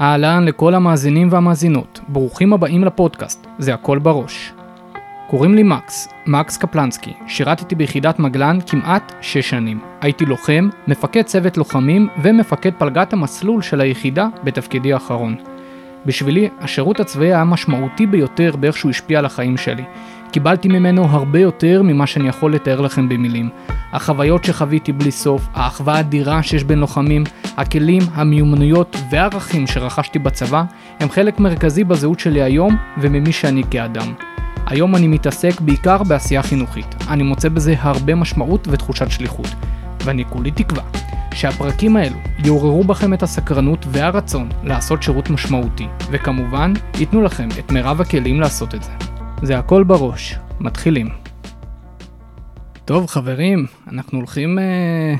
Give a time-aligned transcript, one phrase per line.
[0.00, 4.52] אהלן לכל המאזינים והמאזינות, ברוכים הבאים לפודקאסט, זה הכל בראש.
[5.30, 9.80] קוראים לי מקס, מקס קפלנסקי, שירתתי ביחידת מגלן כמעט 6 שנים.
[10.00, 15.36] הייתי לוחם, מפקד צוות לוחמים ומפקד פלגת המסלול של היחידה בתפקידי האחרון.
[16.06, 19.84] בשבילי, השירות הצבאי היה משמעותי ביותר באיך שהוא השפיע על החיים שלי.
[20.32, 23.50] קיבלתי ממנו הרבה יותר ממה שאני יכול לתאר לכם במילים.
[23.92, 27.24] החוויות שחוויתי בלי סוף, האחווה האדירה שיש בין לוחמים,
[27.56, 30.64] הכלים, המיומנויות והערכים שרכשתי בצבא,
[31.00, 34.12] הם חלק מרכזי בזהות שלי היום וממי שאני כאדם.
[34.66, 36.94] היום אני מתעסק בעיקר בעשייה חינוכית.
[37.08, 39.48] אני מוצא בזה הרבה משמעות ותחושת שליחות.
[40.04, 40.82] ואני כולי תקווה
[41.34, 48.00] שהפרקים האלו יעוררו בכם את הסקרנות והרצון לעשות שירות משמעותי, וכמובן, ייתנו לכם את מירב
[48.00, 49.07] הכלים לעשות את זה.
[49.42, 51.08] זה הכל בראש, מתחילים.
[52.84, 55.14] טוב חברים, אנחנו הולכים אה,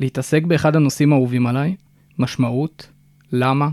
[0.00, 1.76] להתעסק באחד הנושאים האהובים עליי,
[2.18, 2.88] משמעות,
[3.32, 3.68] למה,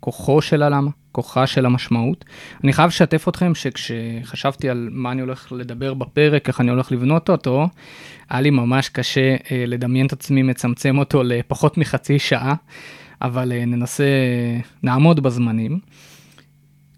[0.00, 2.24] כוחו של הלמה, כוחה של המשמעות.
[2.64, 7.30] אני חייב לשתף אתכם שכשחשבתי על מה אני הולך לדבר בפרק, איך אני הולך לבנות
[7.30, 7.68] אותו,
[8.30, 12.54] היה לי ממש קשה אה, לדמיין את עצמי מצמצם אותו לפחות מחצי שעה,
[13.22, 14.04] אבל אה, ננסה,
[14.82, 15.78] נעמוד בזמנים.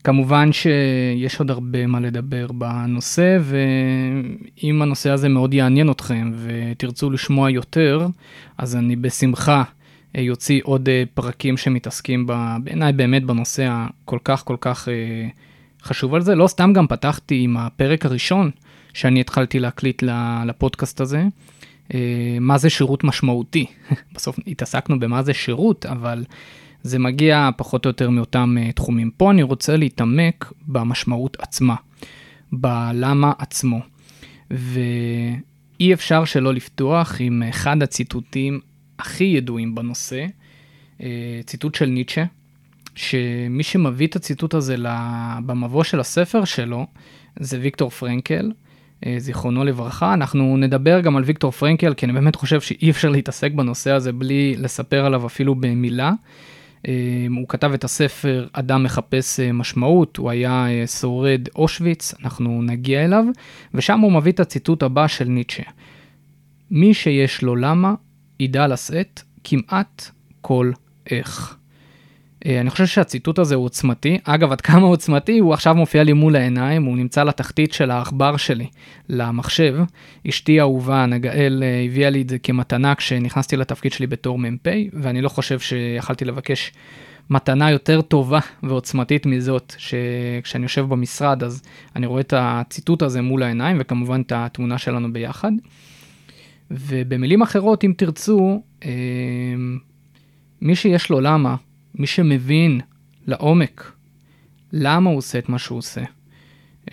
[0.04, 7.50] כמובן שיש עוד הרבה מה לדבר בנושא, ואם הנושא הזה מאוד יעניין אתכם ותרצו לשמוע
[7.50, 8.06] יותר,
[8.58, 9.62] אז אני בשמחה
[10.14, 12.26] יוציא עוד אה, פרקים שמתעסקים
[12.64, 15.28] בעיניי באמת בנושא הכל כך כל כך אה,
[15.82, 16.34] חשוב על זה.
[16.34, 18.50] לא סתם גם פתחתי עם הפרק הראשון
[18.94, 20.02] שאני התחלתי להקליט
[20.46, 21.24] לפודקאסט הזה.
[21.94, 23.66] אה, מה זה שירות משמעותי?
[24.14, 26.24] בסוף התעסקנו במה זה שירות, אבל
[26.84, 29.10] זה מגיע פחות או יותר מאותם תחומים.
[29.16, 31.74] פה אני רוצה להתעמק במשמעות עצמה,
[32.52, 33.80] בלמה עצמו.
[34.50, 38.60] ואי אפשר שלא לפתוח עם אחד הציטוטים
[38.98, 40.26] הכי ידועים בנושא,
[41.02, 42.24] אה, ציטוט של ניטשה,
[42.94, 44.76] שמי שמביא את הציטוט הזה
[45.46, 46.86] במבוא של הספר שלו,
[47.40, 48.52] זה ויקטור פרנקל,
[49.06, 50.14] אה, זיכרונו לברכה.
[50.14, 54.12] אנחנו נדבר גם על ויקטור פרנקל, כי אני באמת חושב שאי אפשר להתעסק בנושא הזה
[54.12, 56.12] בלי לספר עליו אפילו במילה.
[56.88, 60.66] אה, הוא כתב את הספר אדם מחפש משמעות, הוא היה
[61.00, 63.24] שורד אושוויץ, אנחנו נגיע אליו,
[63.74, 65.62] ושם הוא מביא את הציטוט הבא של ניטשה.
[66.70, 67.94] מי שיש לו למה,
[68.40, 70.72] ידע לשאת כמעט כל
[71.10, 71.56] איך.
[72.46, 74.18] אה, אני חושב שהציטוט הזה הוא עוצמתי.
[74.24, 78.36] אגב, עד כמה עוצמתי, הוא עכשיו מופיע לי מול העיניים, הוא נמצא לתחתית של העכבר
[78.36, 78.66] שלי,
[79.08, 79.76] למחשב.
[80.28, 85.22] אשתי האהובה, נגאל, אה, הביאה לי את זה כמתנה כשנכנסתי לתפקיד שלי בתור מ"פ, ואני
[85.22, 86.72] לא חושב שיכלתי לבקש
[87.30, 91.62] מתנה יותר טובה ועוצמתית מזאת, שכשאני יושב במשרד אז
[91.96, 95.52] אני רואה את הציטוט הזה מול העיניים, וכמובן את התמונה שלנו ביחד.
[96.70, 98.90] ובמילים אחרות, אם תרצו, אה,
[100.60, 101.56] מי שיש לו למה,
[101.94, 102.80] מי שמבין
[103.26, 103.92] לעומק
[104.72, 106.02] למה הוא עושה את מה שהוא עושה.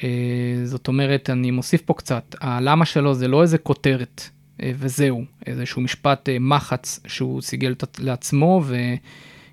[0.03, 4.29] אה, זאת אומרת, אני מוסיף פה קצת, הלמה שלו זה לא איזה כותרת
[4.61, 8.63] אה, וזהו, איזשהו משפט מחץ שהוא סיגל לעצמו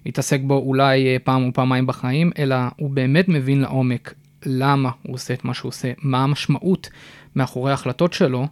[0.05, 4.15] והתעסק בו אולי פעם או פעמיים בחיים, אלא הוא באמת מבין לעומק
[4.47, 6.91] למה הוא עושה את מה שהוא עושה, מה המשמעות
[7.37, 8.47] מאחורי ההחלטות שלו.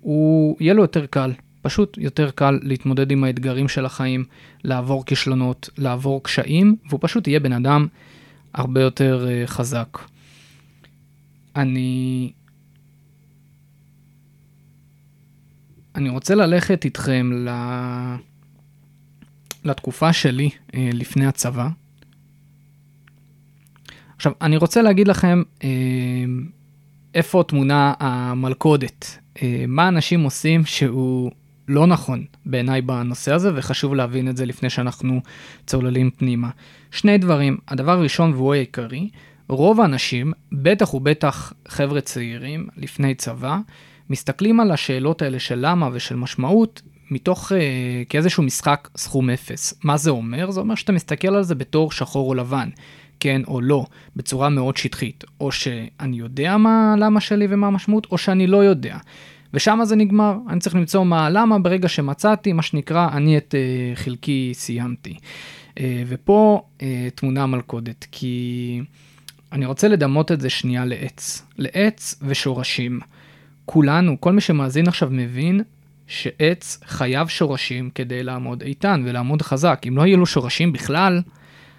[0.00, 1.32] הוא יהיה לו יותר קל,
[1.62, 4.24] פשוט יותר קל להתמודד עם האתגרים של החיים,
[4.64, 7.86] לעבור כישלונות, לעבור קשיים, והוא פשוט יהיה בן אדם
[8.54, 9.98] הרבה יותר uh, חזק.
[11.56, 12.32] אני...
[15.94, 17.48] אני רוצה ללכת איתכם ל...
[19.64, 21.68] לתקופה שלי uh, לפני הצבא.
[24.16, 25.62] עכשיו, אני רוצה להגיד לכם uh,
[27.14, 31.30] איפה תמונה המלכודת, אה, מה אנשים עושים שהוא
[31.68, 35.20] לא נכון בעיניי בנושא הזה, וחשוב להבין את זה לפני שאנחנו
[35.66, 36.50] צוללים פנימה.
[36.90, 39.08] שני דברים, הדבר הראשון והוא העיקרי,
[39.48, 43.58] רוב האנשים, בטח ובטח חבר'ה צעירים לפני צבא,
[44.10, 49.74] מסתכלים על השאלות האלה של למה ושל משמעות מתוך אה, כאיזשהו משחק סכום אפס.
[49.84, 50.50] מה זה אומר?
[50.50, 52.68] זה אומר שאתה מסתכל על זה בתור שחור או לבן.
[53.20, 53.86] כן או לא,
[54.16, 55.24] בצורה מאוד שטחית.
[55.40, 58.96] או שאני יודע מה למה שלי ומה המשמעות, או שאני לא יודע.
[59.54, 63.98] ושם זה נגמר, אני צריך למצוא מה למה ברגע שמצאתי, מה שנקרא, אני את uh,
[63.98, 65.16] חלקי סיימתי.
[65.74, 66.82] Uh, ופה uh,
[67.14, 68.80] תמונה מלכודת, כי
[69.52, 71.46] אני רוצה לדמות את זה שנייה לעץ.
[71.58, 73.00] לעץ ושורשים.
[73.64, 75.60] כולנו, כל מי שמאזין עכשיו מבין
[76.06, 79.82] שעץ חייב שורשים כדי לעמוד איתן ולעמוד חזק.
[79.88, 81.22] אם לא יהיו לו שורשים בכלל,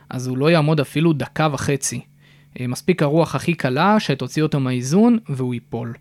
[0.09, 2.01] אז הוא לא יעמוד אפילו דקה וחצי.
[2.59, 5.93] מספיק הרוח הכי קלה שתוציא אותו מהאיזון והוא ייפול.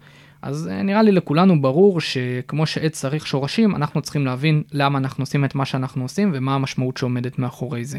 [0.42, 5.22] אז אה, נראה לי לכולנו ברור שכמו שעץ צריך שורשים, אנחנו צריכים להבין למה אנחנו
[5.22, 7.98] עושים את מה שאנחנו עושים ומה המשמעות שעומדת מאחורי זה.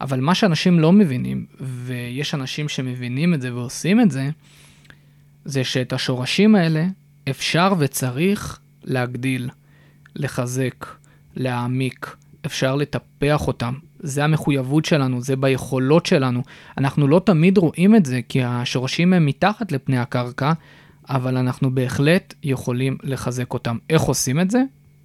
[0.00, 4.30] אבל מה שאנשים לא מבינים, ויש אנשים שמבינים את זה ועושים את זה,
[5.44, 6.86] זה שאת השורשים האלה
[7.30, 9.50] אפשר וצריך להגדיל,
[10.16, 10.86] לחזק,
[11.36, 12.16] להעמיק,
[12.46, 13.74] אפשר לטפח אותם.
[13.98, 16.42] זה המחויבות שלנו, זה ביכולות שלנו.
[16.78, 20.52] אנחנו לא תמיד רואים את זה, כי השורשים הם מתחת לפני הקרקע,
[21.08, 23.76] אבל אנחנו בהחלט יכולים לחזק אותם.
[23.90, 24.62] איך עושים את זה?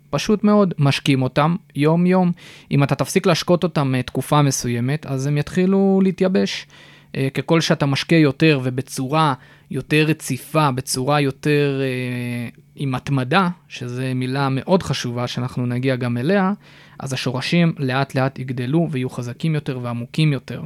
[0.10, 2.32] פשוט מאוד, משקים אותם יום-יום.
[2.72, 6.68] אם אתה תפסיק להשקות אותם אה, תקופה מסוימת, אז הם יתחילו להתייבש.
[7.16, 9.34] אה, ככל שאתה משקה יותר ובצורה
[9.72, 16.54] יותר רציפה, בצורה יותר אה, עם התמדה, שזו מילה מאוד חשובה שאנחנו נגיע גם אליה,
[17.00, 20.62] אז השורשים לאט לאט יגדלו ויהיו חזקים יותר ועמוקים יותר.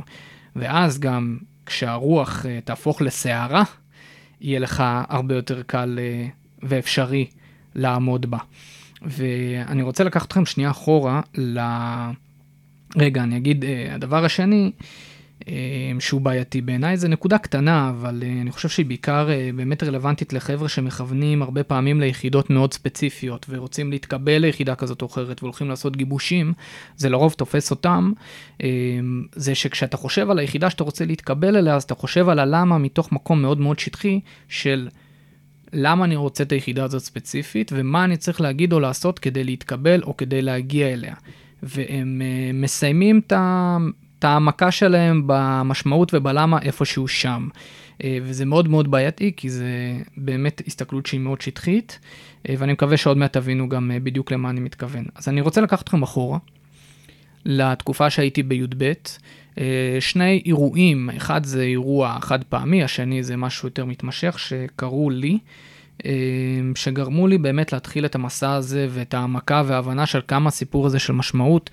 [0.56, 3.63] ואז גם כשהרוח אה, תהפוך לסערה,
[4.42, 6.28] יהיה לך הרבה יותר קל אה,
[6.64, 7.26] ואפשרי
[7.76, 8.38] לעמוד בה.
[9.02, 11.60] ואני רוצה לקחת אתכם שנייה אחורה ל...
[12.98, 14.72] רגע, אני אגיד, אה, הדבר השני,
[16.00, 20.70] שהוא בעייתי בעיניי, זה נקודה קטנה, אבל אה, אני חושב שהיא בעיקר באמת רלוונטית לחבר'ה
[20.70, 26.54] שמכוונים הרבה פעמים ליחידות מאוד ספציפיות ורוצים להתקבל ליחידה כזאת או אחרת והולכים לעשות גיבושים,
[26.98, 28.12] זה לרוב תופס אותם,
[29.36, 33.12] זה שכשאתה חושב על היחידה שאתה רוצה להתקבל אליה, אז אתה חושב על הלמה מתוך
[33.12, 34.88] מקום מאוד מאוד שטחי של...
[35.74, 40.04] למה אני רוצה את היחידה הזאת ספציפית, ומה אני צריך להגיד או לעשות כדי להתקבל
[40.04, 41.14] או כדי להגיע אליה.
[41.64, 42.22] והם
[42.54, 43.34] מסיימים את
[44.24, 47.48] ההעמקה שלהם במשמעות ובלמה איפשהו שם.
[47.92, 49.68] Uh, וזה מאוד מאוד בעייתי, כי זה
[50.18, 52.00] באמת הסתכלות שהיא מאוד שטחית,
[52.44, 55.06] uh, ואני מקווה שעוד מעט תבינו גם uh, בדיוק למה אני מתכוון.
[55.16, 56.40] אז אני רוצה לקחת אתכם אחורה,
[57.46, 58.92] לתקופה שהייתי בי"ב.
[60.00, 65.38] שני אירועים, אחד זה אירוע חד פעמי, השני זה משהו יותר מתמשך שקרו לי.
[66.06, 71.00] אמ, שגרמו לי באמת להתחיל את המסע הזה ואת העמקה וההבנה של כמה הסיפור הזה
[71.00, 71.69] של משמעות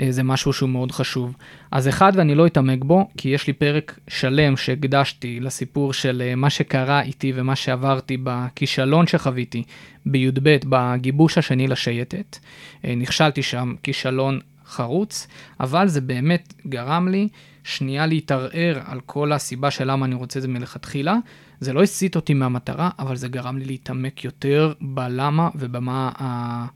[0.00, 1.36] אה, זה משהו שהוא מאוד חשוב.
[1.70, 6.34] אז אחד, ואני לא אתעמק בו, כי יש לי פרק שלם שהקדשתי לסיפור של אה,
[6.34, 9.62] מה שקרה איתי ומה שעברתי בכישלון שחוויתי
[10.06, 12.38] בי"ב, בגיבוש השני לשייטת.
[12.84, 15.26] אה, נכשלתי שם כישלון חרוץ,
[15.60, 17.28] אבל זה באמת גרם לי
[17.64, 21.16] שנייה להתערער על כל הסיבה של למה אני רוצה את זה מלכתחילה.
[21.62, 26.66] זה לא הסיט אותי מהמטרה, אבל זה גרם לי להתעמק יותר בלמה ובמה ה...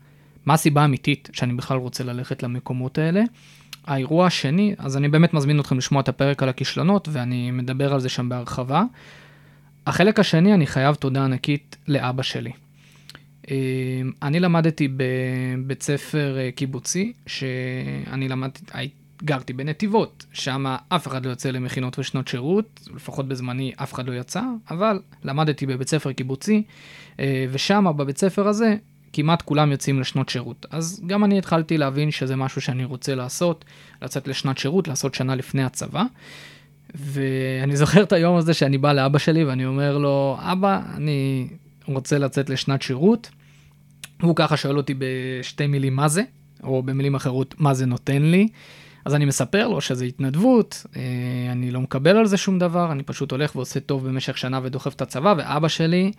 [0.46, 3.22] מה הסיבה האמיתית שאני בכלל רוצה ללכת למקומות האלה.
[3.86, 8.00] האירוע השני, אז אני באמת מזמין אתכם לשמוע את הפרק על הכישלונות, ואני מדבר על
[8.00, 8.82] זה שם בהרחבה.
[9.86, 12.52] החלק השני, אני חייב תודה ענקית לאבא שלי.
[13.50, 13.56] אה,
[14.22, 18.64] אני למדתי בבית ספר אה, קיבוצי, שאני למדתי,
[19.24, 24.12] גרתי בנתיבות, שם אף אחד לא יוצא למכינות ושנות שירות, לפחות בזמני אף אחד לא
[24.12, 26.62] יצא, אבל למדתי בבית ספר קיבוצי,
[27.20, 28.76] אה, ושם בבית ספר הזה
[29.12, 30.66] כמעט כולם יוצאים לשנות שירות.
[30.70, 33.64] אז גם אני התחלתי להבין שזה משהו שאני רוצה לעשות,
[34.02, 36.04] לצאת לשנת שירות, לעשות שנה לפני הצבא.
[36.94, 41.48] ואני זוכר את היום הזה שאני בא לאבא שלי ואני אומר לו, אבא, אני
[41.84, 43.30] רוצה לצאת לשנת שירות.
[44.20, 46.22] והוא ככה שואל אותי בשתי מילים מה זה,
[46.62, 48.48] או במילים אחרות, מה זה נותן לי.
[49.06, 51.02] אז אני מספר לו שזה התנדבות, אה,
[51.52, 54.94] אני לא מקבל על זה שום דבר, אני פשוט הולך ועושה טוב במשך שנה ודוחף
[54.94, 56.12] את הצבא, ואבא שלי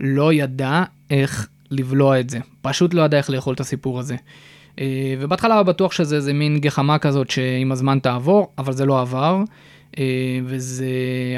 [0.00, 4.16] לא ידע איך לבלוע את זה, פשוט לא ידע איך לאכול את הסיפור הזה.
[4.78, 9.00] אה, ובהתחלה היה בטוח שזה איזה מין גחמה כזאת שעם הזמן תעבור, אבל זה לא
[9.00, 9.42] עבר.
[9.98, 10.04] אה,
[10.44, 10.86] וזה,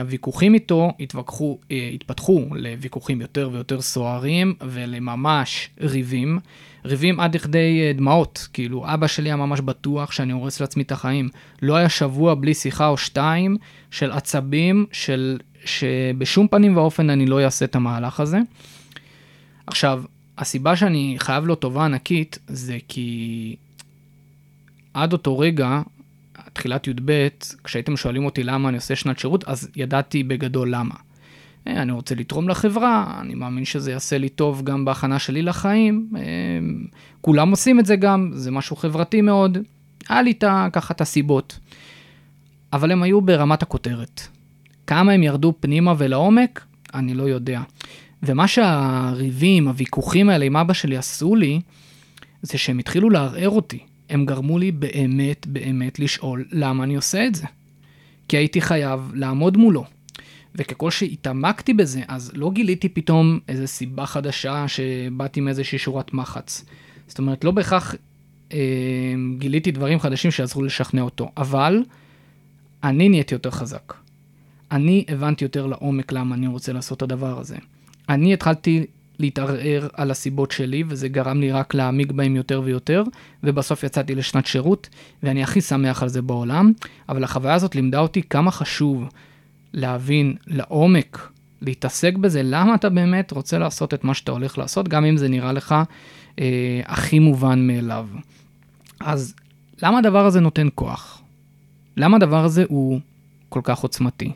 [0.00, 1.59] הוויכוחים איתו התווכחו,
[1.94, 6.38] התפתחו לוויכוחים יותר ויותר סוערים ולממש ריבים.
[6.84, 10.92] ריבים עד לכדי אה, דמעות, כאילו אבא שלי היה ממש בטוח שאני הורס לעצמי את
[10.92, 11.28] החיים.
[11.62, 13.56] לא היה שבוע בלי שיחה או שתיים
[13.90, 18.38] של עצבים, של שבשום פנים ואופן אני לא אעשה את המהלך הזה.
[19.66, 20.02] עכשיו,
[20.38, 23.56] הסיבה שאני חייב לו טובה ענקית זה כי
[24.94, 25.82] עד אותו רגע,
[26.52, 27.28] תחילת י"ב,
[27.64, 30.94] כשהייתם שואלים אותי למה אני עושה שנת שירות, אז ידעתי בגדול למה.
[31.67, 36.11] אה, אני רוצה לתרום לחברה, אני מאמין שזה יעשה לי טוב גם בהכנה שלי לחיים.
[36.17, 36.23] אה,
[37.21, 39.59] כולם עושים את זה גם, זה משהו חברתי מאוד.
[40.09, 40.35] היה לי
[40.73, 41.59] ככה את הסיבות.
[42.73, 44.21] אבל הם היו ברמת הכותרת.
[44.87, 46.64] כמה הם ירדו פנימה ולעומק,
[46.95, 47.62] אני לא יודע.
[48.23, 51.61] ומה שהריבים, הוויכוחים האלה עם אבא שלי עשו לי,
[52.43, 53.79] זה שהם התחילו לערער אותי.
[54.11, 57.47] הם גרמו לי באמת באמת לשאול למה אני עושה את זה.
[58.29, 59.85] כי הייתי חייב לעמוד מולו.
[60.54, 66.64] וככל שהתעמקתי בזה, אז לא גיליתי פתאום איזו סיבה חדשה שבאתי מאיזושהי שורת מחץ.
[67.09, 67.95] זאת אומרת, לא בהכרח
[68.52, 68.59] אה,
[69.38, 71.83] גיליתי דברים חדשים שעזרו לשכנע אותו, אבל
[72.85, 73.95] אני נהייתי יותר חזק.
[74.73, 77.57] אני הבנתי יותר לעומק למה אני רוצה לעשות את הדבר הזה.
[78.09, 78.87] אני התחלתי
[79.19, 83.02] להתערער על הסיבות שלי, וזה גרם לי רק להעמיק בהם יותר ויותר,
[83.45, 84.88] ובסוף יצאתי לשנת שירות,
[85.23, 86.73] ואני הכי שמח על זה בעולם,
[87.09, 89.09] אבל החוויה הזאת לימדה אותי כמה חשוב
[89.73, 91.29] להבין לעומק,
[91.62, 95.29] להתעסק בזה, למה אתה באמת רוצה לעשות את מה שאתה הולך לעשות, גם אם זה
[95.29, 95.75] נראה לך
[96.39, 98.09] אה, הכי מובן מאליו.
[99.00, 99.35] אז
[99.83, 101.23] למה הדבר הזה נותן כוח?
[101.97, 103.00] למה הדבר הזה הוא
[103.49, 104.33] כל כך עוצמתי?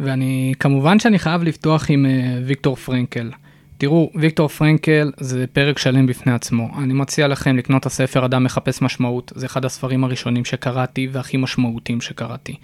[0.00, 2.08] ואני, כמובן שאני חייב לפתוח עם uh,
[2.46, 3.30] ויקטור פרנקל.
[3.78, 6.70] תראו, ויקטור פרנקל זה פרק שלם בפני עצמו.
[6.82, 11.36] אני מציע לכם לקנות את הספר אדם מחפש משמעות, זה אחד הספרים הראשונים שקראתי והכי
[11.36, 12.56] משמעותיים שקראתי.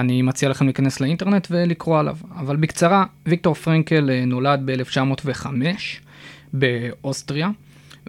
[0.00, 2.16] אני מציע לכם להיכנס לאינטרנט ולקרוא עליו.
[2.36, 5.46] אבל בקצרה, ויקטור פרנקל אה, נולד ב-1905
[6.52, 7.50] באוסטריה.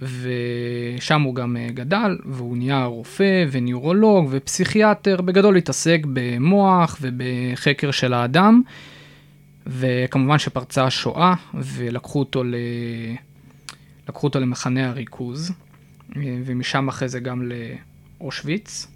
[0.01, 8.13] ושם הוא גם אה, גדל, והוא נהיה רופא וניורולוג ופסיכיאטר, בגדול התעסק במוח ובחקר של
[8.13, 8.61] האדם,
[9.67, 12.55] וכמובן שפרצה השואה, ולקחו אותו, ל...
[14.09, 15.51] לקחו אותו למחנה הריכוז,
[16.15, 17.51] אה, ומשם אחרי זה גם
[18.21, 18.87] לאושוויץ.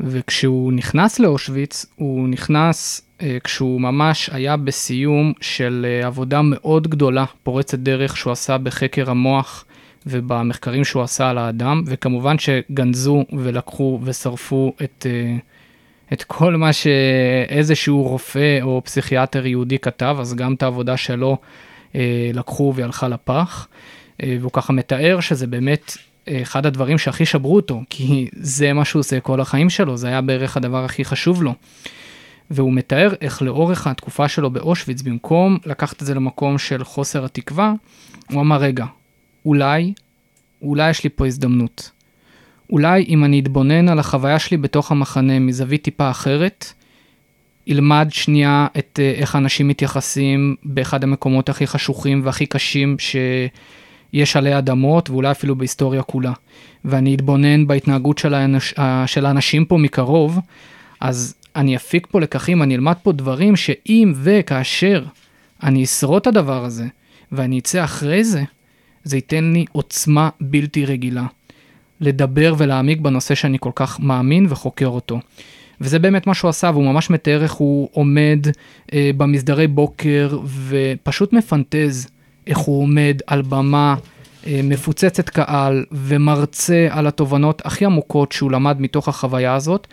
[0.00, 7.24] וכשהוא נכנס לאושוויץ, הוא נכנס אה, כשהוא ממש היה בסיום של אה, עבודה מאוד גדולה,
[7.42, 9.64] פורצת דרך שהוא עשה בחקר המוח
[10.06, 15.36] ובמחקרים שהוא עשה על האדם, וכמובן שגנזו ולקחו ושרפו את, אה,
[16.12, 21.36] את כל מה שאיזשהו רופא או פסיכיאטר יהודי כתב, אז גם את העבודה שלו
[22.34, 23.68] לקחו והיא הלכה לפח.
[24.22, 25.96] והוא ככה מתאר שזה באמת
[26.42, 30.20] אחד הדברים שהכי שברו אותו, כי זה מה שהוא עושה כל החיים שלו, זה היה
[30.20, 31.54] בערך הדבר הכי חשוב לו.
[32.50, 37.72] והוא מתאר איך לאורך התקופה שלו באושוויץ, במקום לקחת את זה למקום של חוסר התקווה,
[38.30, 38.84] הוא אמר, רגע,
[39.44, 39.92] אולי,
[40.62, 41.90] אולי יש לי פה הזדמנות.
[42.70, 46.72] אולי אם אני אתבונן על החוויה שלי בתוך המחנה מזווית טיפה אחרת,
[47.66, 52.96] ילמד שנייה את אה, איך אנשים מתייחסים באחד המקומות הכי חשוכים והכי קשים
[54.12, 56.32] שיש עלי אדמות, ואולי אפילו בהיסטוריה כולה.
[56.84, 58.74] ואני אתבונן בהתנהגות של, האנש,
[59.06, 60.38] של האנשים פה מקרוב,
[61.00, 65.04] אז אני אפיק פה לקחים, אני אלמד פה דברים שאם וכאשר
[65.62, 66.86] אני אשרוד את הדבר הזה,
[67.32, 68.42] ואני אצא אחרי זה,
[69.04, 71.26] זה ייתן לי עוצמה בלתי רגילה.
[72.00, 75.20] לדבר ולהעמיק בנושא שאני כל כך מאמין וחוקר אותו.
[75.80, 78.46] וזה באמת מה שהוא עשה, והוא ממש מתאר איך הוא עומד
[78.92, 80.38] אה, במסדרי בוקר
[80.68, 82.08] ופשוט מפנטז
[82.48, 83.94] איך הוא עומד על במה
[84.46, 89.86] אה, מפוצצת קהל ומרצה על התובנות הכי עמוקות שהוא למד מתוך החוויה הזאת,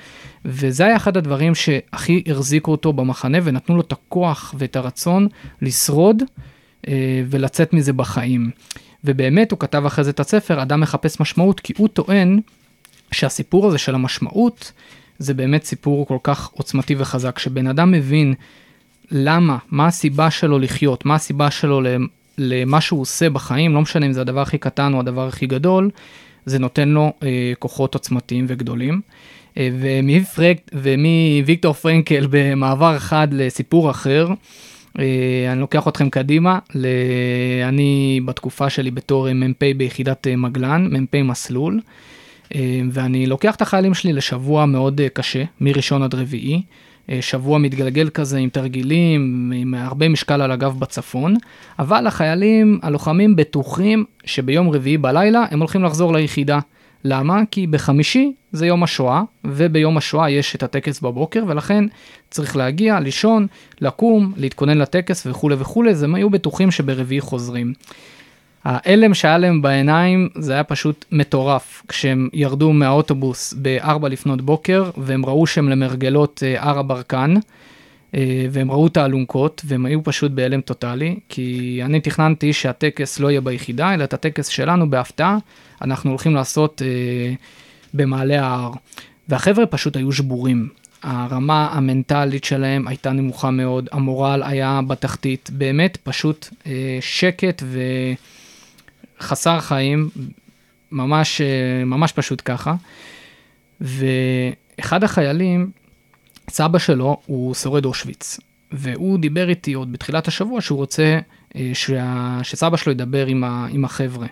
[0.46, 5.28] וזה היה אחד הדברים שהכי החזיקו אותו במחנה ונתנו לו את הכוח ואת הרצון
[5.62, 6.24] לשרוד
[6.88, 8.52] אה, ולצאת מזה בחיים.
[9.04, 12.40] ובאמת הוא כתב אחרי זה את הספר, אדם מחפש משמעות, כי הוא טוען
[13.12, 14.72] שהסיפור הזה של המשמעות,
[15.20, 18.34] זה באמת סיפור כל כך עוצמתי וחזק, שבן אדם מבין
[19.12, 21.82] למה, מה הסיבה שלו לחיות, מה הסיבה שלו
[22.38, 25.90] למה שהוא עושה בחיים, לא משנה אם זה הדבר הכי קטן או הדבר הכי גדול,
[26.46, 29.02] זה נותן לו אה, כוחות עוצמתיים וגדולים.
[29.58, 29.70] אה,
[30.74, 34.28] ומוויקטור פרנקל במעבר אחד לסיפור אחר,
[35.00, 36.88] אה, אני לוקח אתכם קדימה, ל...
[37.70, 41.80] אני בתקופה שלי בתור מ"פ ביחידת אה, מגלן, מ"פ מסלול,
[42.56, 46.62] אה, ואני לוקח את החיילים שלי לשבוע מאוד אה, קשה, מראשון עד רביעי.
[47.10, 51.36] אה, שבוע מתגלגל כזה עם תרגילים, עם הרבה משקל על הגב בצפון,
[51.80, 56.60] אבל החיילים, הלוחמים בטוחים שביום רביעי בלילה הם הולכים לחזור ליחידה.
[57.08, 57.42] למה?
[57.52, 61.86] כי בחמישי זה יום השואה, וביום השואה יש את הטקס בבוקר, ולכן
[62.30, 63.48] צריך להגיע, לישון,
[63.82, 67.74] לקום, להתכונן לטקס וכולי וכולי, אז הם היו בטוחים שברביעי חוזרים.
[68.66, 71.84] ההלם שהיה להם בעיניים זה היה פשוט מטורף.
[71.88, 77.34] כשהם ירדו מהאוטובוס ב-4 לפנות בוקר והם ראו שהם למרגלות אה, הר הברקן
[78.16, 83.32] אה, והם ראו את האלונקות והם היו פשוט בהלם טוטאלי כי אני תכננתי שהטקס לא
[83.32, 85.38] יהיה ביחידה אלא את הטקס שלנו בהפתעה
[85.82, 87.34] אנחנו הולכים לעשות אה,
[87.94, 88.72] במעלה ההר.
[89.30, 90.70] והחבר'ה פשוט היו שבורים.
[91.04, 97.80] הרמה המנטלית שלהם הייתה נמוכה מאוד, המורל היה בתחתית, באמת פשוט אה, שקט ו...
[99.20, 100.10] חסר חיים,
[100.92, 102.76] ממש, אה, ממש פשוט ככה.
[103.82, 105.72] ואחד החיילים,
[106.50, 108.40] סבא שלו הוא שורד אושוויץ,
[108.72, 111.20] והוא דיבר איתי עוד בתחילת השבוע שהוא רוצה
[111.56, 114.28] אה, שה, שסבא שלו ידבר עם, ה, עם החבר'ה.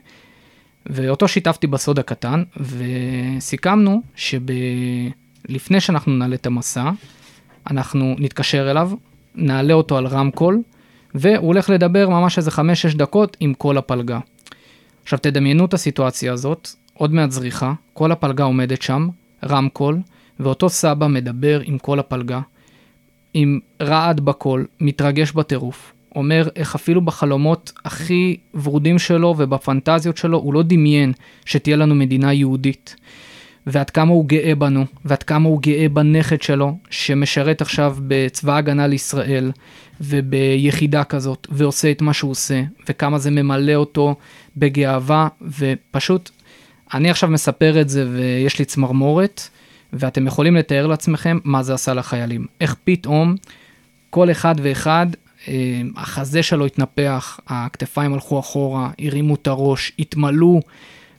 [0.86, 6.92] ואותו שיתפתי בסוד הקטן, וסיכמנו שלפני שאנחנו נעלה את המסע,
[7.72, 8.92] אנחנו נתקשר אליו,
[9.36, 10.62] נעלה אותו על רמקול,
[11.16, 14.20] והוא הולך לדבר ממש איזה 5-6 דקות עם כל הפלגה.
[15.04, 19.08] עכשיו תדמיינו את הסיטואציה הזאת, עוד מעט זריחה, כל הפלגה עומדת שם,
[19.50, 20.00] רמקול,
[20.40, 22.42] ואותו סבא מדבר עם כל הפלגה,
[23.34, 30.54] עם רעד בקול, מתרגש בטירוף, אומר איך אפילו בחלומות הכי ורודים שלו ובפנטזיות שלו הוא
[30.54, 31.14] לא דמיין
[31.46, 32.96] שתהיה לנו מדינה יהודית.
[33.68, 38.88] ועד כמה הוא גאה בנו, ועד כמה הוא גאה בנכד שלו, שמשרת עכשיו בצבא הגנה
[38.88, 39.52] לישראל,
[40.02, 44.16] וביחידה כזאת, ועושה את מה שהוא עושה, וכמה זה ממלא אותו
[44.58, 46.30] בגאווה, ופשוט,
[46.94, 49.50] אני עכשיו מספר את זה ויש לי צמרמורת,
[49.94, 52.46] ואתם יכולים לתאר לעצמכם מה זה עשה לחיילים.
[52.62, 53.36] איך פתאום
[54.10, 55.08] כל אחד ואחד,
[55.48, 60.62] אה, החזה שלו התנפח, הכתפיים הלכו אחורה, הרימו את הראש, התמלאו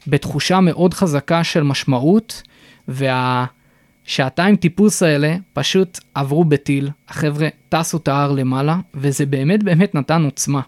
[0.07, 2.43] בתחושה מאוד חזקה של משמעות,
[2.89, 10.25] והשעתיים טיפוס האלה פשוט עברו בטיל, החבר'ה טסו את ההר למעלה, וזה באמת באמת נתן
[10.25, 10.61] עוצמה.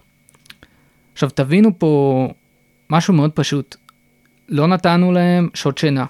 [1.13, 2.27] עכשיו תבינו פה
[2.89, 3.75] משהו מאוד פשוט,
[4.49, 6.05] לא נתנו להם שעות שינה,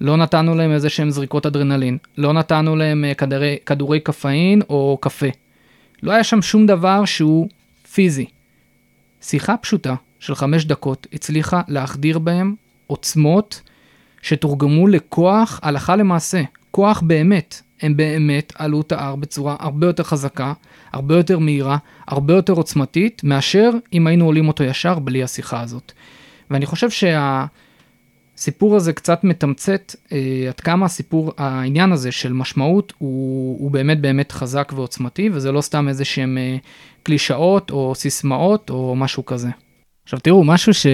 [0.00, 4.98] לא נתנו להם איזה שהם זריקות אדרנלין, לא נתנו להם אה, כדורי, כדורי קפאין או
[5.00, 5.26] קפה.
[6.02, 7.48] לא היה שם שום דבר שהוא
[7.92, 8.26] פיזי.
[9.22, 12.54] שיחה פשוטה של חמש דקות הצליחה להחדיר בהם
[12.88, 13.62] עוצמות
[14.22, 17.62] שתורגמו לכוח הלכה למעשה, כוח באמת.
[17.82, 20.52] הם באמת עלו את ההר בצורה הרבה יותר חזקה,
[20.92, 21.76] הרבה יותר מהירה,
[22.06, 25.92] הרבה יותר עוצמתית, מאשר אם היינו עולים אותו ישר בלי השיחה הזאת.
[26.50, 26.88] ואני חושב
[28.36, 34.00] שהסיפור הזה קצת מתמצת אה, עד כמה הסיפור, העניין הזה של משמעות הוא, הוא באמת
[34.00, 36.56] באמת חזק ועוצמתי, וזה לא סתם איזה שהם אה,
[37.02, 39.48] קלישאות או סיסמאות או משהו כזה.
[40.04, 40.86] עכשיו תראו, משהו ש...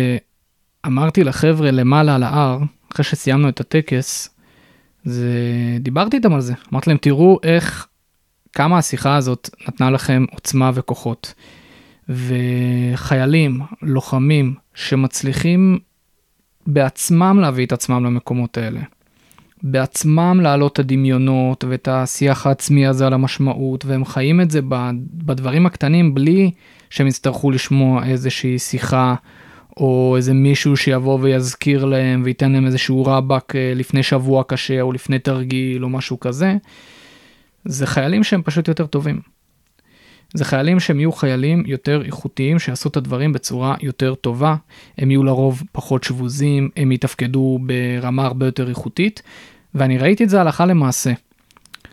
[0.87, 2.59] אמרתי לחבר'ה למעלה על ההר,
[2.93, 4.31] אחרי שסיימנו את הטקס,
[5.05, 5.33] זה...
[5.81, 6.55] דיברתי איתם על זה.
[6.73, 7.87] אמרתי להם, תראו איך,
[8.53, 11.35] כמה השיחה הזאת נתנה לכם עוצמה וכוחות.
[12.09, 15.79] וחיילים, לוחמים, שמצליחים
[16.67, 18.81] בעצמם להביא את עצמם למקומות האלה.
[19.63, 24.61] בעצמם להעלות את הדמיונות ואת השיח העצמי הזה על המשמעות, והם חיים את זה
[25.13, 26.51] בדברים הקטנים בלי
[26.91, 29.15] שהם יצטרכו לשמוע איזושהי שיחה
[29.77, 34.93] או איזה מישהו שיבוא ויזכיר להם וייתן להם איזשהו רבאק אה, לפני שבוע קשה או
[34.93, 36.57] לפני תרגיל או משהו כזה,
[37.65, 39.21] זה חיילים שהם פשוט יותר טובים.
[40.35, 44.57] זה חיילים שהם יהיו חיילים יותר איכותיים שיעשו את הדברים בצורה יותר טובה,
[44.99, 49.23] הם יהיו לרוב פחות שבוזים, הם יתפקדו ברמה הרבה יותר איכותית,
[49.75, 51.13] ואני ראיתי את זה הלכה למעשה.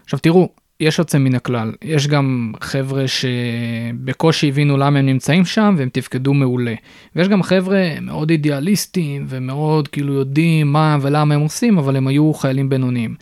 [0.03, 0.49] עכשיו תראו,
[0.81, 1.71] יש יוצא מן הכלל.
[1.81, 6.73] יש גם חבר'ה שבקושי הבינו למה הם נמצאים שם והם תפקדו מעולה.
[7.15, 12.33] ויש גם חבר'ה מאוד אידיאליסטים ומאוד כאילו יודעים מה ולמה הם עושים, אבל הם היו
[12.33, 13.15] חיילים בינוניים.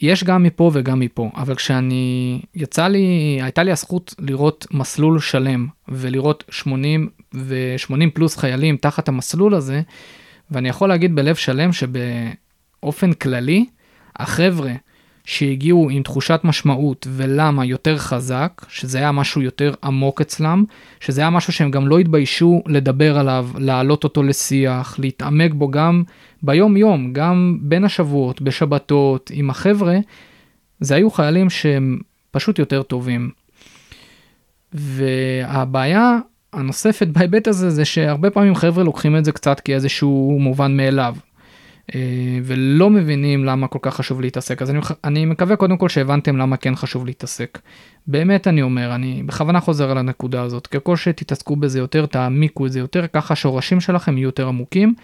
[0.00, 5.66] יש גם מפה וגם מפה, אבל כשאני, יצא לי, הייתה לי הזכות לראות מסלול שלם
[5.88, 9.82] ולראות 80 ו-80 פלוס חיילים תחת המסלול הזה,
[10.50, 13.66] ואני יכול להגיד בלב שלם שבאופן כללי,
[14.16, 14.72] החבר'ה
[15.24, 20.64] שהגיעו עם תחושת משמעות ולמה יותר חזק, שזה היה משהו יותר עמוק אצלם,
[21.00, 26.02] שזה היה משהו שהם גם לא התביישו לדבר עליו, להעלות אותו לשיח, להתעמק בו גם
[26.42, 29.98] ביום יום, גם בין השבועות, בשבתות, עם החבר'ה,
[30.80, 31.98] זה היו חיילים שהם
[32.30, 33.30] פשוט יותר טובים.
[34.72, 36.18] והבעיה
[36.52, 41.16] הנוספת בהיבט הזה זה שהרבה פעמים חבר'ה לוקחים את זה קצת כאיזשהו מובן מאליו.
[41.94, 44.62] אה, ולא מבינים למה כל כך חשוב להתעסק.
[44.62, 47.58] אז אני, אני מקווה קודם כל שהבנתם למה כן חשוב להתעסק.
[48.06, 52.72] באמת אני אומר, אני בכוונה חוזר על הנקודה הזאת, ככל שתתעסקו בזה יותר, תעמיקו את
[52.72, 54.94] זה יותר, ככה השורשים שלכם יהיו יותר עמוקים,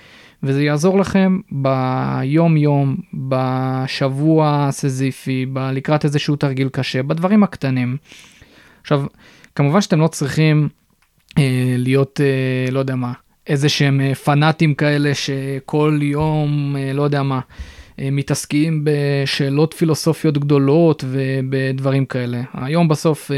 [0.43, 7.97] וזה יעזור לכם ביום יום, בשבוע הסזיפי, לקראת איזשהו תרגיל קשה, בדברים הקטנים.
[8.81, 9.05] עכשיו,
[9.55, 10.69] כמובן שאתם לא צריכים
[11.39, 13.13] אה, להיות, אה, לא יודע מה,
[13.49, 17.41] איזה שהם אה, פנאטים כאלה שכל יום, אה, לא יודע מה,
[18.01, 22.43] אה, מתעסקים בשאלות פילוסופיות גדולות ובדברים כאלה.
[22.55, 23.31] היום בסוף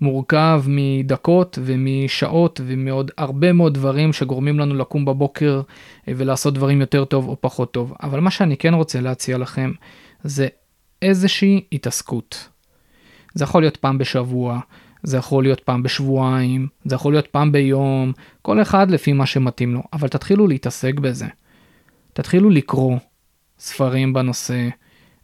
[0.00, 5.62] מורכב מדקות ומשעות ומעוד הרבה מאוד דברים שגורמים לנו לקום בבוקר
[6.08, 7.94] ולעשות דברים יותר טוב או פחות טוב.
[8.02, 9.72] אבל מה שאני כן רוצה להציע לכם
[10.24, 10.48] זה
[11.02, 12.48] איזושהי התעסקות.
[13.34, 14.60] זה יכול להיות פעם בשבוע,
[15.02, 18.12] זה יכול להיות פעם בשבועיים, זה יכול להיות פעם ביום,
[18.42, 21.26] כל אחד לפי מה שמתאים לו, אבל תתחילו להתעסק בזה.
[22.12, 22.96] תתחילו לקרוא
[23.58, 24.68] ספרים בנושא,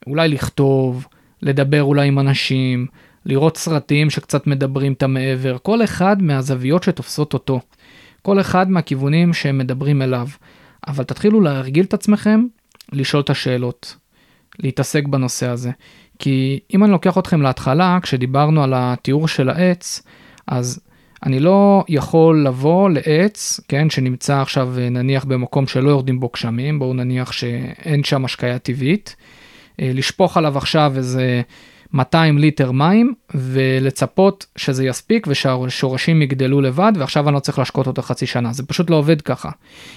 [0.07, 1.07] אולי לכתוב,
[1.43, 2.87] לדבר אולי עם אנשים,
[3.25, 7.61] לראות סרטים שקצת מדברים את המעבר, כל אחד מהזוויות שתופסות אותו,
[8.23, 10.29] כל אחד מהכיוונים שהם מדברים אליו.
[10.87, 12.47] אבל תתחילו להרגיל את עצמכם
[12.93, 13.97] לשאול את השאלות,
[14.59, 15.71] להתעסק בנושא הזה.
[16.19, 20.03] כי אם אני לוקח אתכם להתחלה, כשדיברנו על התיאור של העץ,
[20.47, 20.81] אז
[21.27, 26.95] אני לא יכול לבוא לעץ, כן, שנמצא עכשיו נניח במקום שלא יורדים בו גשמים, בואו
[26.95, 29.17] נניח שאין שם השקיה טבעית,
[29.81, 31.43] אה, לשפוך עליו עכשיו איזה
[31.93, 38.03] 200 ליטר מים ולצפות שזה יספיק ושהשורשים יגדלו לבד ועכשיו אני לא צריך להשקות אותו
[38.03, 39.51] חצי שנה זה פשוט לא עובד ככה.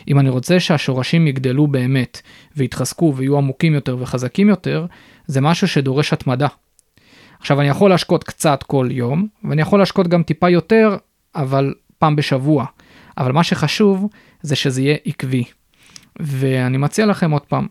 [0.08, 2.22] אם אני רוצה שהשורשים יגדלו באמת
[2.58, 4.86] ויתחזקו ויהיו עמוקים יותר וחזקים יותר
[5.28, 6.48] זה משהו שדורש התמדה.
[7.40, 10.98] עכשיו אני יכול להשקות קצת כל יום ואני יכול להשקות גם טיפה יותר
[11.36, 12.66] אבל פעם בשבוע
[13.18, 14.10] אבל מה שחשוב
[14.42, 15.44] זה שזה יהיה עקבי.
[16.20, 17.68] ואני מציע לכם עוד פעם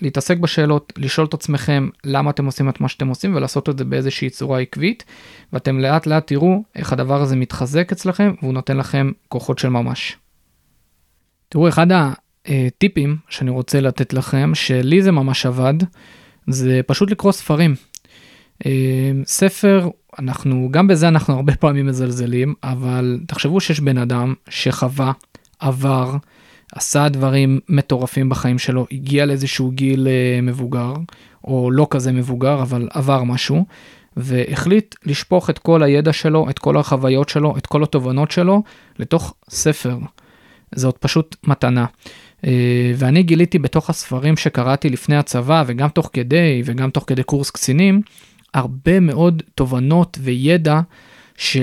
[0.00, 3.84] להתעסק בשאלות, לשאול את עצמכם למה אתם עושים את מה שאתם עושים ולעשות את זה
[3.84, 5.04] באיזושהי צורה עקבית,
[5.52, 10.16] ואתם לאט לאט תראו איך הדבר הזה מתחזק אצלכם והוא נותן לכם כוחות של ממש.
[11.48, 11.86] תראו, אחד
[12.46, 15.74] הטיפים שאני רוצה לתת לכם, שלי זה ממש עבד,
[16.48, 17.74] זה פשוט לקרוא ספרים.
[18.66, 25.12] אה, ספר, אנחנו, גם בזה אנחנו הרבה פעמים מזלזלים, אבל תחשבו שיש בן אדם שחווה,
[25.58, 26.16] עבר,
[26.72, 30.92] עשה דברים מטורפים בחיים שלו, הגיע לאיזשהו גיל אה, מבוגר,
[31.44, 33.64] או לא כזה מבוגר, אבל עבר משהו,
[34.16, 38.62] והחליט לשפוך את כל הידע שלו, את כל החוויות שלו, את כל התובנות שלו,
[38.98, 39.98] לתוך ספר.
[40.74, 41.86] זאת פשוט מתנה.
[42.46, 47.50] אה, ואני גיליתי בתוך הספרים שקראתי לפני הצבא, וגם תוך כדי, וגם תוך כדי קורס
[47.50, 48.02] קצינים,
[48.54, 50.80] הרבה מאוד תובנות וידע
[51.36, 51.56] ש...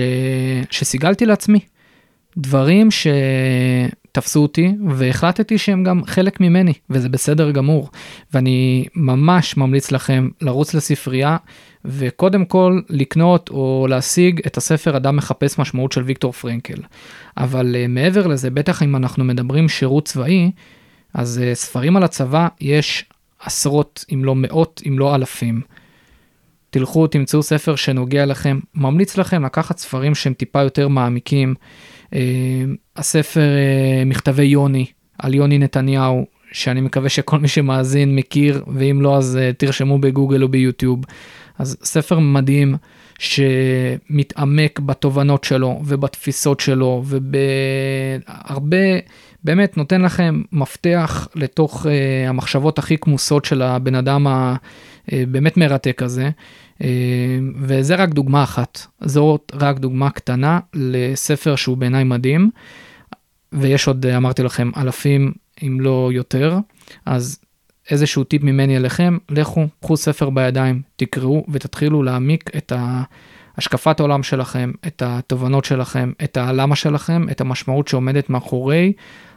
[0.72, 1.60] שסיגלתי לעצמי.
[2.38, 3.08] דברים ש...
[4.16, 7.90] תפסו אותי והחלטתי שהם גם חלק ממני וזה בסדר גמור
[8.34, 11.38] ואני ממש ממליץ לכם לרוץ לספרייה
[11.88, 16.82] וקודם כל לקנות או להשיג את הספר אדם מחפש משמעות של ויקטור פרנקל.
[17.38, 20.52] אבל uh, מעבר לזה בטח אם אנחנו מדברים שירות צבאי
[21.14, 23.06] אז uh, ספרים על הצבא יש
[23.40, 25.62] עשרות אם לא מאות אם לא אלפים.
[26.70, 31.56] תלכו תמצאו ספר שנוגע לכם ממליץ לכם לקחת ספרים שהם טיפה יותר מעמיקים.
[32.14, 32.20] אה,
[32.96, 34.86] הספר אה, מכתבי יוני
[35.18, 40.44] על יוני נתניהו שאני מקווה שכל מי שמאזין מכיר ואם לא אז אה, תרשמו בגוגל
[40.44, 41.00] או ביוטיוב.
[41.60, 42.76] אז ספר מדהים
[43.20, 48.78] שמתעמק בתובנות שלו ובתפיסות שלו ובהרבה
[49.44, 51.90] באמת נותן לכם מפתח לתוך uh,
[52.30, 54.28] המחשבות הכי כמוסות של הבן אדם
[55.08, 56.30] הבאמת מרתק הזה.
[56.84, 56.90] אה,
[57.56, 62.50] וזה רק דוגמה אחת, זאת רק דוגמה קטנה לספר שהוא בעיניי מדהים,
[63.54, 66.58] ויש עוד, אמרתי לכם, אלפים אם לא יותר,
[67.06, 67.40] אז
[67.92, 72.74] איזשהו טיפ ממני אליכם, לכו, קחו ספר בידיים, תקראו ותתחילו להעמיק את
[73.58, 78.94] השקפת העולם שלכם, את התובנות שלכם, את הלמה שלכם, את המשמעות שעומדת מאחורי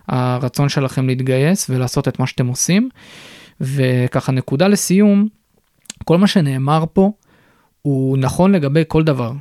[0.09, 2.89] הרצון שלכם להתגייס ולעשות את מה שאתם עושים.
[3.61, 5.29] וככה נקודה לסיום,
[6.05, 7.13] כל מה שנאמר פה
[7.83, 9.33] הוא נכון לגבי כל דבר.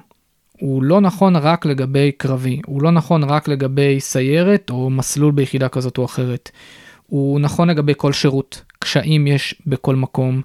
[0.60, 5.70] הוא לא נכון רק לגבי קרבי, הוא לא נכון רק לגבי סיירת או מסלול ביחידה
[5.70, 6.52] כזאת או אחרת.
[7.08, 10.42] הוא נכון לגבי כל שירות, קשיים יש בכל מקום,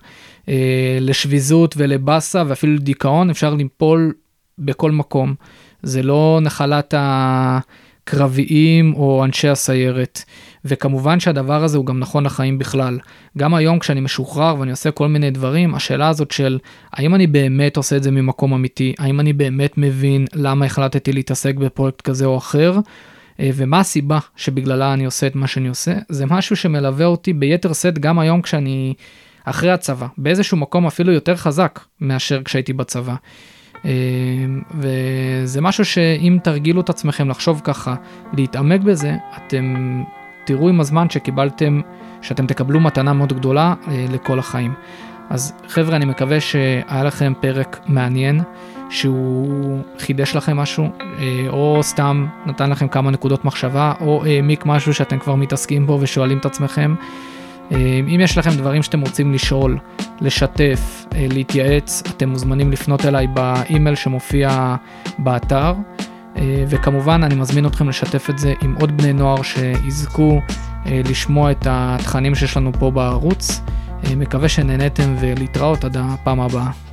[0.48, 4.12] אה, לשביזות ולבאסה ואפילו לדיכאון אפשר ליפול
[4.58, 5.34] בכל מקום.
[5.82, 10.24] זה לא נחלת הקרביים או אנשי הסיירת.
[10.64, 12.98] וכמובן שהדבר הזה הוא גם נכון לחיים בכלל.
[13.38, 16.58] גם היום כשאני משוחרר ואני עושה כל מיני דברים, השאלה הזאת של
[16.92, 21.54] האם אני באמת עושה את זה ממקום אמיתי, האם אני באמת מבין למה החלטתי להתעסק
[21.54, 22.78] בפרויקט כזה או אחר,
[23.54, 27.98] ומה הסיבה שבגללה אני עושה את מה שאני עושה, זה משהו שמלווה אותי ביתר שאת
[27.98, 28.94] גם היום כשאני
[29.44, 33.14] אחרי הצבא, באיזשהו מקום אפילו יותר חזק מאשר כשהייתי בצבא.
[33.84, 33.90] אה,
[34.74, 37.94] וזה משהו שאם תרגילו את עצמכם לחשוב ככה,
[38.36, 40.02] להתעמק בזה, אתם
[40.44, 41.80] תראו עם הזמן שקיבלתם,
[42.22, 44.74] שאתם תקבלו מתנה מאוד גדולה אה, לכל החיים.
[45.30, 48.40] אז חבר'ה, אני מקווה שהיה לכם פרק מעניין,
[48.90, 54.94] שהוא חידש לכם משהו, אה, או סתם נתן לכם כמה נקודות מחשבה, או העמיק משהו
[54.94, 56.94] שאתם כבר מתעסקים בו ושואלים את עצמכם.
[57.72, 59.78] אה, אם יש לכם דברים שאתם רוצים לשאול,
[60.20, 64.76] לשתף, אה, להתייעץ, אתם מוזמנים לפנות אליי באימייל שמופיע
[65.18, 65.72] באתר.
[66.36, 70.40] אה, וכמובן אני מזמין אתכם לשתף את זה עם עוד בני נוער שיזכו
[70.86, 73.60] אה, לשמוע את התכנים שיש לנו פה בערוץ.
[74.04, 76.91] אה, מקווה שנהניתם ולהתראות עד הפעם הבאה.